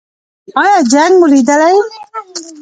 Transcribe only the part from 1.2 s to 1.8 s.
لیدلی؟